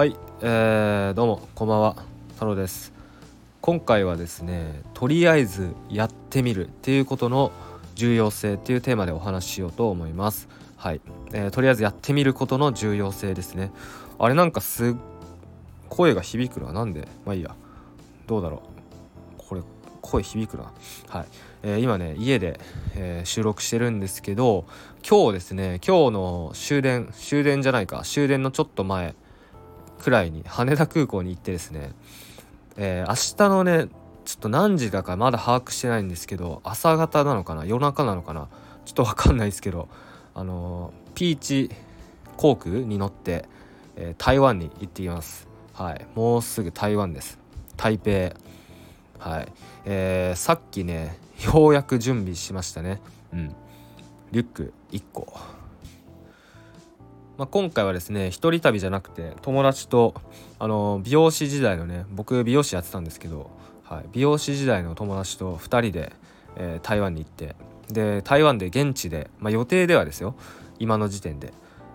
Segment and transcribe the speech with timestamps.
[0.00, 1.94] はい、えー、どうもこんばんは。
[2.32, 2.90] 太郎です。
[3.60, 7.52] 今回はですねとりあえずやってみるっていうことの
[7.96, 10.48] 重要性っていうテーマでお話ししようと思います。
[10.78, 11.02] はい、
[11.34, 13.72] えー、とりあえずやってみることの重要性ですね。
[14.18, 14.96] あれなんかす
[15.90, 17.06] 声が響くのはなんで？
[17.26, 17.54] まあいいや。
[18.26, 18.62] どうだろ
[19.36, 19.42] う。
[19.48, 19.60] これ
[20.00, 20.72] 声響くな。
[21.08, 21.26] はい、
[21.62, 22.58] えー、今ね家で、
[22.96, 24.64] えー、収録してるんですけど
[25.06, 28.00] 今日ですね今日の終電終電じゃないか。
[28.02, 29.14] 終電のちょっと前
[30.00, 31.92] くらいに羽田空港に行ってですね、
[32.76, 33.88] えー、明日のね
[34.24, 38.48] ちょっと何時だかまだ把握してないんですけど朝方なのかな夜中なのかな
[38.84, 39.88] ちょっと分かんないですけど
[40.34, 41.70] あのー、ピーチ
[42.36, 43.44] 航空に乗って、
[43.96, 45.46] えー、台湾に行ってきます。
[45.74, 46.06] はい。
[46.14, 47.38] もうすぐ台湾です。
[47.76, 48.34] 台北。
[49.18, 49.52] はい。
[49.84, 51.18] えー、さっきね
[51.52, 53.02] ようやく準備しましたね。
[53.34, 53.54] うん。
[54.32, 55.59] リュック1個。
[57.40, 60.12] まあ、今回はですね一人旅じゃなくて友達と
[60.58, 63.48] あの美容師時代のね僕美容師やってたんですけど、
[63.82, 66.12] はい、美容師時代の友達と2人で、
[66.56, 67.56] えー、台湾に行って
[67.88, 70.34] で台湾で現地で、まあ、予定ではですよ
[70.78, 71.54] 今の時点で。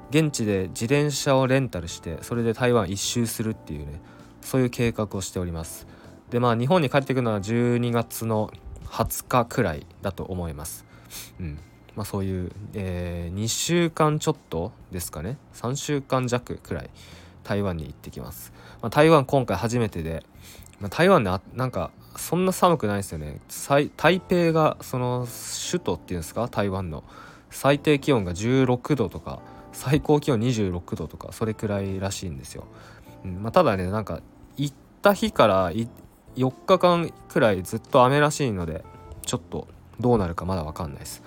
[0.09, 4.01] 現地で自転車をレンタルしてそれで台湾一周するっていうね
[4.41, 5.85] そういう計画をしております。
[6.31, 8.51] でまあ日本に帰ってくるのは12月の
[8.85, 10.85] 20日くらいだと思います。
[11.39, 11.59] うん。
[11.95, 15.37] まあ、そういう、えー、2週間ちょっとですかね。
[15.53, 16.89] 3週間弱くらい
[17.43, 20.25] 台湾に行ってきます、まあ、台湾今回初めてで、
[20.79, 23.39] まあ、台湾ねなんかそんな寒くないですよね。
[23.49, 23.89] 台
[24.21, 25.27] 北がその
[25.71, 26.47] 首都っていうんですか？
[26.47, 27.03] 台湾の。
[27.51, 29.39] 最低気温が16度とか
[29.71, 32.65] 最高気温26度とかそれくらいらしいんですよ、
[33.23, 34.21] うんまあ、ただねなんか
[34.57, 35.87] 行った日から4
[36.65, 38.83] 日間くらいずっと雨らしいので
[39.25, 39.69] ちょっと
[40.01, 41.23] どうなるかまだ分かんないです。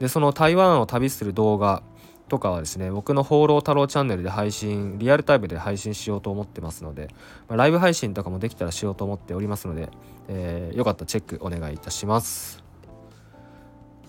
[0.00, 1.82] でその台湾を旅する動画
[2.28, 7.08] とかはですね僕の「放浪太郎チャンネル」で配信リアルタイムで配信しようと思ってますので、
[7.48, 9.90] まあ、ライブ配信とかもできたらしようと思っておりますので、
[10.28, 12.64] えー、よかったらチェックお願いいたします。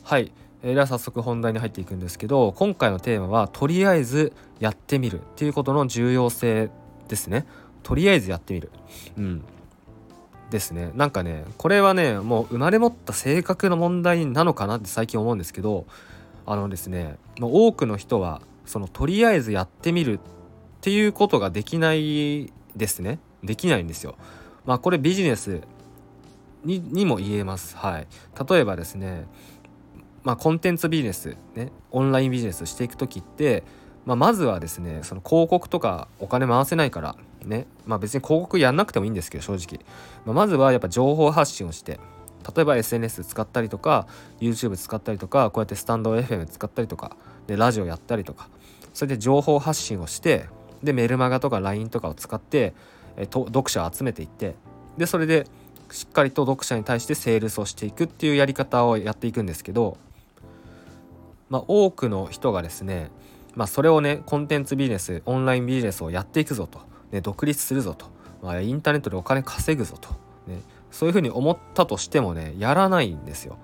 [0.03, 0.31] はい、
[0.63, 6.69] えー、では早速本題に入っていくんですけど今回のテーマはとりあえずやってみるっていうことの重要性
[7.09, 7.45] ですね。
[7.83, 8.71] とりあえずやってみる。
[9.17, 9.43] うん。
[10.51, 15.87] ですねなんかねこれはねもう生まれ持った性格の問題なのかなって最近思うんですけど
[16.45, 20.19] あのですね多くの人はそのとりあえずやってみるっ
[20.81, 24.15] ていうことができないですねできないんですよ。
[24.65, 25.61] まあこれビジネス
[26.63, 27.75] ににも言えます。
[27.75, 28.07] はい。
[28.49, 29.25] 例えばですね
[30.23, 33.63] まあコンテンツビジネスねオンラインビジネスしていく時って、
[34.05, 37.67] まあ、まずはですねその広告とかお金回せないからね。
[37.85, 39.83] まあ別に広告やんなくてもいいんですけど正直、
[40.25, 41.99] まあ、まずはやっぱ情報発信をして
[42.55, 44.07] 例えば SNS 使ったりとか
[44.39, 47.15] YouTube 使ったりとかこうやってスタンド FM 使ったりとか
[47.47, 48.49] でラジオやったりとか
[48.93, 50.47] それで情報発信をして
[50.83, 52.73] でメルマガとか LINE とかを使って
[53.17, 54.55] えと読者を集めていって
[54.97, 55.47] でそれで
[55.91, 59.97] しっかりと読者に対してセールスをしていくっていうやり方をやっていくんですけど
[61.49, 63.11] まあ多くの人がですね
[63.55, 66.90] まあそれをねコンテンツビジネスオンラインビジネスをやっていくぞと。
[67.11, 68.07] ね、独立するぞと、
[68.41, 70.09] まあ、インターネットでお金稼ぐぞと、
[70.47, 70.61] ね、
[70.91, 73.57] そういうふうに思ったとしてもねやらないんですよ。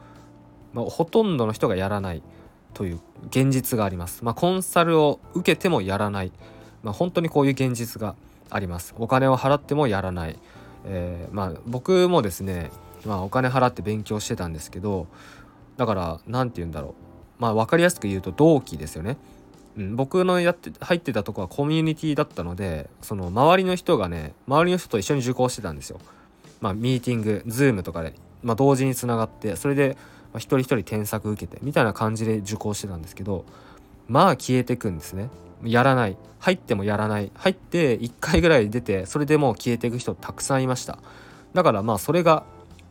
[0.73, 2.21] まあ、ほとんどの人がやらない
[2.73, 2.99] という
[3.29, 4.23] 現実があります。
[4.23, 6.31] まあ、コンサルを受けてもやらない、
[6.83, 8.15] まあ、本当にこういう現実が
[8.49, 8.93] あります。
[8.97, 10.37] お金を払ってもやらない。
[10.85, 12.71] えー、まあ僕もですね、
[13.05, 15.07] まあ、お金払って勉強してたんですけど
[15.75, 16.95] だから何て言うんだろ
[17.39, 19.17] うまあ分かりやすく言うと同期ですよね。
[19.77, 25.99] 僕のやって入ってたとこはコミュニティだったのでその周りの人がね周りの人と一緒に受講してたんですよ。
[26.59, 29.95] まあ、ミーティング Zoom とかで、まあ、同時につながってそれで、
[30.33, 33.45] まあ、一人一人添削受けてみたいな感じで受講してたんですけど
[34.07, 35.29] まあ消えてくんですね。
[35.63, 36.17] やらない。
[36.39, 37.31] 入ってもやらない。
[37.35, 40.99] 入って1回ぐらい出てそれでもう消えていく人たくさんいました。
[41.53, 42.43] だからまあそれが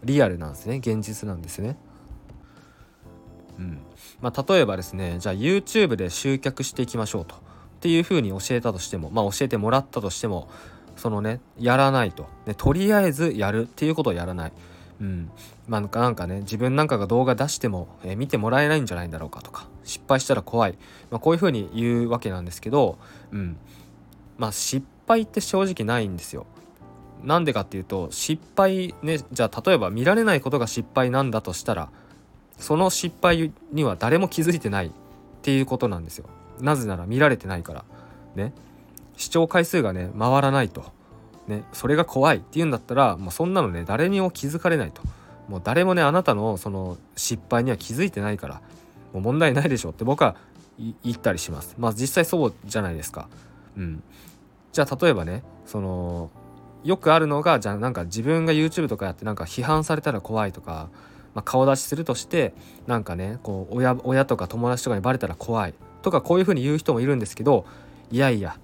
[0.05, 0.77] リアルなんですね。
[0.77, 1.77] 現実なんですね。
[3.59, 3.79] うん。
[4.21, 7.35] まあ、例えばですねじゃあ YouTube で集客していきましょうと。
[7.35, 7.39] っ
[7.81, 10.49] ていうふうに教えたとしてもまあ教えてもらったとしても
[10.97, 13.63] そのねやらないと、ね、とりあえずやる。
[13.63, 14.53] っていうことをやらない。
[15.01, 15.31] うん。
[15.69, 20.79] まあ、なんかね自分なんかが動画出しても、えー、見てもらえないんじゃないんだろうかとか失敗したら怖い、
[21.11, 22.99] まあ、こういうふうに言うわけなんですけど、
[23.31, 23.57] うん。
[24.39, 26.47] まあ、失敗って正直ないんですよ。
[27.23, 31.91] なんでかっていうと失敗ねじゃあ例えば見られないことが失敗なんだとしたら
[32.57, 34.91] その失敗には誰も気づいてないっ
[35.43, 36.27] ていうことなんですよ。
[36.61, 37.85] なぜなら見られてないから。
[38.35, 38.53] ね。
[39.17, 40.85] 視聴回数がね回らないと。
[41.47, 41.65] ね。
[41.73, 45.03] それが怖いっていうんだったらもうそんなのね誰にも気づかれないと。
[45.49, 48.61] もう誰もねあなたのその失敗には気づいてないから。
[49.13, 50.37] もう問題ないでしょって僕は
[50.79, 51.75] 言ったりします。
[51.79, 53.29] まあ実際そうじゃないですか。
[53.77, 54.03] うん。
[54.73, 56.31] じゃあ例えばねその
[56.85, 60.89] よくあるのがじゃあなんか自分が YouTube とかやってなんか批判されたら怖いとか、
[61.37, 62.55] まあ、顔出しするとして
[62.87, 65.75] なんかねこう親親とか友達とかにバレたら怖い。
[66.01, 67.67] とかこういうふうに言う人もいるんですけど
[68.11, 68.57] いやいや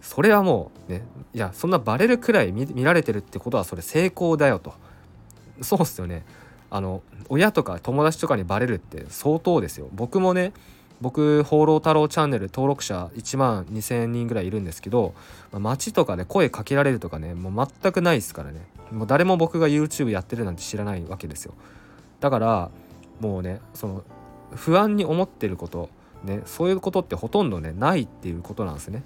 [0.00, 1.02] それはもうね
[1.34, 4.72] いやそんなバレるくらい見られてるってことはそれ成功だよと。
[5.60, 6.24] そうっすよね。
[6.70, 9.88] あの親とか友達とかにバレるって相当ですよ。
[9.92, 10.54] 僕もね
[11.02, 15.12] 僕「放浪太郎チャンネル」登録者1万2,000人ぐらいいるんですけど、
[15.52, 18.66] まあ、街とかで声かけられるとかねもう全くないですからね。
[18.90, 21.52] もう誰も僕が YouTube やってるなんて知らないわけですよ。
[22.20, 22.70] だから
[23.20, 24.04] もうねその
[24.54, 25.88] 不安に思ってること
[26.24, 29.02] ねそういうことってほとんどねないっていうことなんですね。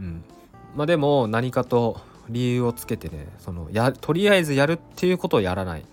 [0.00, 0.24] うん。
[0.76, 5.84] まあでも何かと理由をつけてねそのやとりあえずやるっていうことをやらない、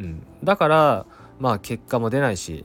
[0.00, 1.06] うん、だから
[1.38, 2.64] まあ結果も出ないし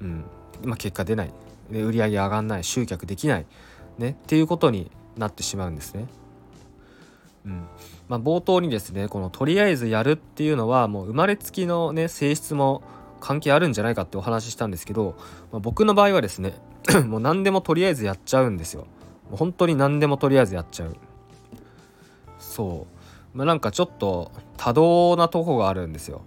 [0.00, 0.24] うん。
[0.62, 1.32] まあ、結果出ない。
[1.70, 2.64] で売り上げ上がんない。
[2.64, 3.46] 集客できない、
[3.98, 6.06] ね、っていうことになってしまうんですね。
[7.46, 7.66] うん。
[8.08, 12.82] まあ、冒頭にですねこのとりあえずやるっていうのはもう生まれつきのね性質も
[13.20, 15.16] 関係あるんじゃないかってお話ししたんですけど、
[15.50, 16.54] まあ、僕の場合はですね
[17.06, 18.86] もう何でもとりあえずやっちゃうんですよ。
[19.30, 20.96] もう本当に何でもとりあえずやっちゃう。
[22.38, 22.86] そ
[23.34, 23.36] う。
[23.36, 26.22] まあ、なんかちょっと多動なとこがあるんですよ。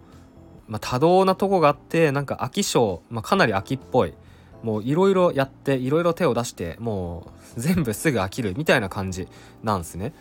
[0.67, 4.13] まあ、多動なとこがあってなんか飽き性、まあ、かなり飽きっぽい
[4.63, 9.27] もういろいろやっていろいろ手を出してもう全部すぐ飽きるみたいな感じ
[9.63, 10.13] なんですね。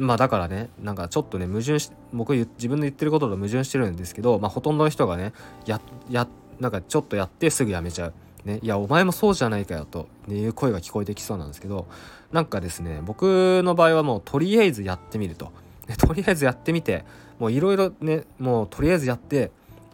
[0.00, 5.32] まあだからねなんかちょっとね矛盾し僕自分の言ってることと矛盾してるんですけど、まあ、ほとんどの人がね
[5.66, 6.26] やや
[6.58, 8.14] なんかちょっとやってすぐやめちゃう。
[8.44, 11.86] ね、いやお前もそうじゃないかよという声が聞こえてきそうなんですけど
[12.32, 15.52] なんかですね僕の場合はもうとりあえずやってみると。
[15.98, 17.04] とりあえずやってみて
[17.38, 19.50] もういろいろねもうとりあえずやって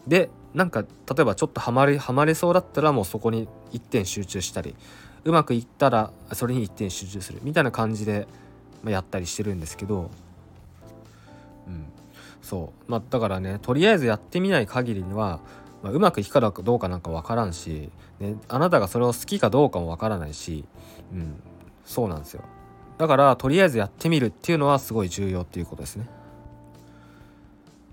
[0.07, 0.87] でなんか例
[1.23, 4.77] えばちょっとハマりハマれそうだったらもうそこに一点集中したり
[5.25, 8.29] うまくいったらそれに一点集中するみたいな感じで、
[8.91, 10.11] やったりしてるんですけど、
[11.67, 11.87] うん、
[12.43, 12.91] そう。
[12.91, 15.41] まあだからねとりあえずやってみない限りには、
[15.83, 17.91] まあ、うまくいくかどうかなんか分からんし、
[18.21, 20.65] ね、あなたがそれを好きかどうかも分からないし、
[21.13, 21.41] うん、
[21.85, 22.43] そうなんですよ。
[22.99, 26.09] だからとりあえずやってみるっていうのはすごい重要っていうことですね。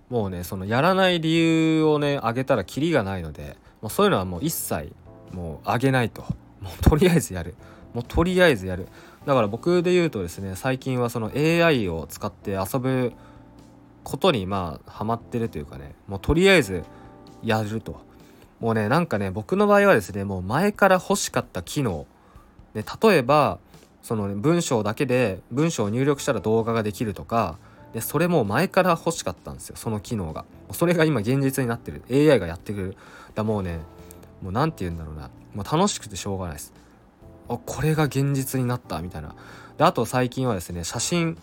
[0.10, 4.94] もうねそのやらない理由をねあげたらキリがないのでもうそういうのはもう一切
[5.34, 6.22] もうあげないと。
[6.62, 7.56] もうとりあえずやる。
[7.94, 8.88] もうとりあえずやる。
[9.26, 13.14] だから僕で言うとですね最近はその AI を使って遊ぶ
[14.04, 16.84] ことにまあハマってるというかねもうとりあえず
[17.42, 18.02] やると。
[18.60, 22.06] もうねなんかね僕の場合はですねもう前から欲しかった機能、
[22.74, 23.60] ね、例えば
[24.02, 27.58] その、ね、文章だけで文章を入力したら動画ができるとか
[27.94, 30.46] でそれも前から欲しかったんですよその機能が。
[30.72, 32.04] それが今現実になってる。
[32.10, 32.98] AI がやってくる。
[33.36, 33.80] だもうね
[34.42, 35.30] もう何て言うんだろうな。
[35.54, 36.74] もう楽しくてしょうがないです。
[37.50, 39.36] あこれが現実になったみたいな。
[39.78, 41.38] であと最近はですね写真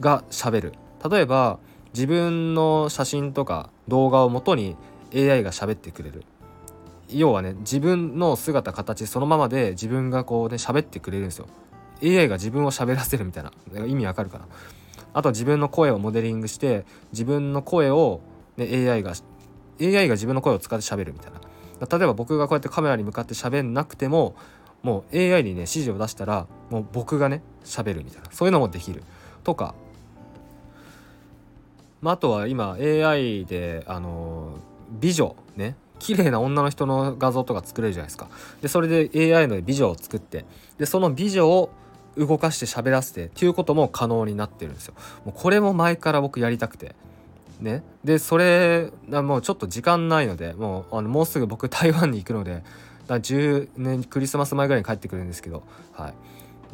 [0.00, 0.72] がしゃべる。
[1.08, 1.58] 例えば
[1.92, 4.76] 自分の写真とか動画をもとに
[5.14, 6.24] AI が喋ってくれる。
[7.08, 11.46] 要はね自分の姿形そのままで自分がこうね喋ってくれるんですよ。
[12.02, 13.52] AI が自分を喋らせるみたいな。
[13.86, 14.46] 意味わかるかな。
[15.12, 18.20] あと自分の声をモデリングして自分の声を、
[18.56, 19.12] ね、AI が
[19.80, 21.40] AI が自分の声を使って喋るみたいな。
[21.86, 24.34] 例えば僕がこうやってカメラに向かって喋んなくても
[24.84, 28.28] もう AI にね指示を出したらもう僕がね喋るみたいな。
[28.30, 29.02] そういうのもできる。
[29.42, 29.74] とか、
[32.00, 34.58] まあ、あとは今 AI であの
[35.00, 35.76] 美女ね。
[36.00, 38.28] 綺麗な女の人の画像とか作れるじゃないですか。
[38.60, 40.44] でそれで AI の美女を作って
[40.76, 41.70] でその美女を
[42.16, 44.94] 動かして喋らせてっていうことも可能になってるんですよ。
[45.24, 46.94] もうこれも前から僕やりたくて。
[47.60, 52.64] ね、でそれもうちょっと時間ないのでもうあのもうすぐ僕台湾に行くので
[53.06, 56.14] だ10年クリスマス前ぐらいに帰ってくるんですけど、はい、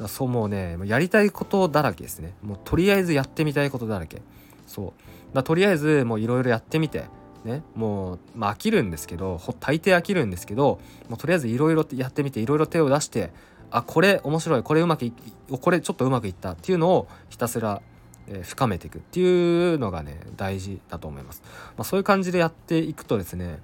[0.00, 2.34] だそうもうねやりたいことだらけですね。
[2.42, 4.22] もうとりあえずやってみたいことだらけ。
[4.66, 4.94] そ
[5.32, 5.34] う。
[5.34, 7.04] だとりあえずもういろいろやってみて
[7.44, 7.62] ね。
[7.74, 13.30] もう、まあ、飽きるんですけど大抵飽きるんですけどもうとりあえずいろいろやってみていろいろ手を出して
[13.70, 15.12] あこれ面白いこれうまくい
[15.48, 17.82] これちょっとうまくいったっていうのをひたすら、
[18.28, 21.42] え、深めていくっていうのがね大事だと思います、
[21.76, 23.60] まあ、そういう感じでやっていくとですね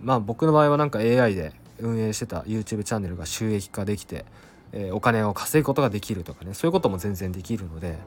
[0.00, 4.24] まあ僕の場合はなんか AI で運営してた YouTube チャンネルが収益化できて、
[4.72, 7.98] えー、お金を稼ぐことができるとかねそういうことも全然できるので。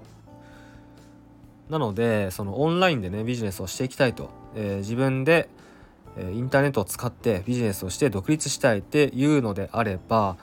[1.70, 5.50] なのでそのオンラインでねビジネスをしていきたいと、えー、自分で
[6.18, 10.38] インターネットを使ってビジネスをして独立したいっていうのであれば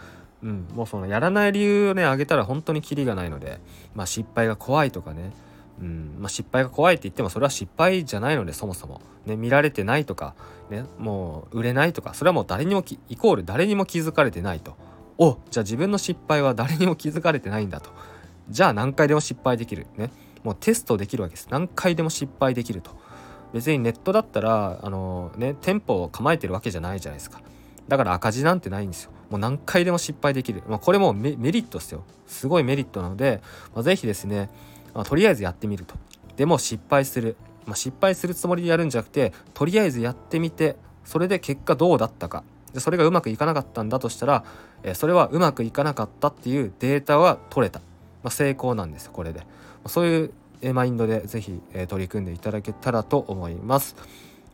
[0.45, 3.59] うん、もうそのやらない理由をね挙げたら本当にキリがないので、
[3.95, 5.33] まあ、失敗が怖いとかね、
[5.81, 6.17] うん。
[6.19, 10.35] まあ、失敗が怖いって言ってもそれは失敗じゃないのでそもそも、ね、見られてないとか、
[10.71, 14.77] ね、もう売れないとかそれはもう誰にもイコール誰にも気づかれてないと。
[15.17, 17.91] おじゃあ自分の失敗は誰にも気づかれてないんだと。
[18.51, 19.87] じゃあ何回でも失敗できる。
[19.97, 20.11] ね。
[20.43, 21.49] もうテストできるわけです。
[21.51, 22.91] 何回でも失敗できると。
[23.53, 27.41] 別にネットだったらあのね店舗を構えてるわけじゃないじゃないですか。
[27.89, 29.11] だから赤字なんてないんですよ。
[29.31, 32.05] もう何回でも失敗できる、まあ、これもメリットですよ。
[32.27, 33.41] すごいメリットなので、
[33.75, 34.51] まあ、是非ですね、
[34.95, 35.95] まあ、とりあえずやってみると。
[36.37, 37.37] でも失敗する、
[37.67, 42.45] まあ、失敗するつもりでやるんじゃなくてとりあえずやってみてそれで結果どうだったか。
[42.73, 44.45] でそれがうまくいかなかったんだとしたら、
[44.83, 47.79] えそれはうまくいかなかったっていうデータは取れた、
[48.25, 49.47] まあ、成功なんですこれで。
[49.85, 53.95] まそういうマインドで是非、え取り組んでいただけたらと思います。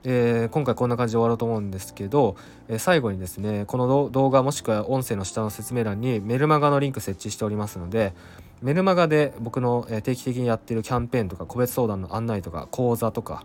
[0.05, 2.37] えー、今回こんな感じで終わろうと思うんですけど、
[2.69, 8.15] えー、最後にですねこの動画もしくは音声の下の説明欄にメルマガのリンク設置しておりますので
[8.63, 13.45] メルマガで僕の定期的にやってるキャンペーンとか個別相談の案内とか講座とか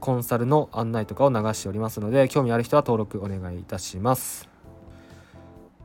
[0.00, 4.51] コンサルの案内とかを流しておりますので興味ある人は登録お願いいたします。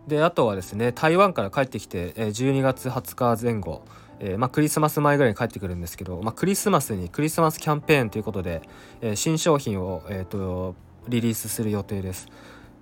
[0.08, 3.84] であとはですね台湾から帰ってきて12月20日前後
[4.20, 8.62] えー、まあ、クリスマス前ぐらいに帰ってくるんですけど、まあ、クリスマスにクリスマスキャンペーンということで、
[9.02, 10.76] えー、新商品を、えーと、
[11.08, 12.28] リリースする予定です、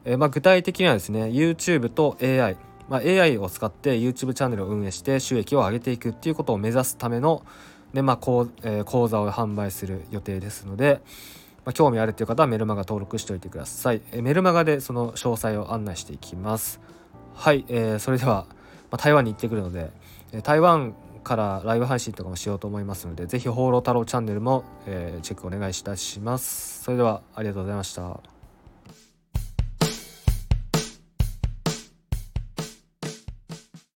[0.05, 7.43] えまあ、具体的にはですね YouTube と AI まあ、AI を使って YouTube チャンネルを運営して収益を上げていくっていうことを目指すための
[7.93, 11.01] で、まあこうえー、講座を販売する予定ですので、
[11.65, 16.79] まあ、興味あるという方はメルマガ登録しておいてください、えー、メルマガでその詳細を案内していきます。
[17.35, 18.45] はい、えー、それでは、
[18.89, 19.91] まあ、台湾に行ってくるので
[20.43, 26.83] 台湾からライブ配信とかもしようと思いますのでぜひ放浪太郎チャンネルも、えー、チェックお願いいたします。
[26.83, 28.34] それではありがとうございました。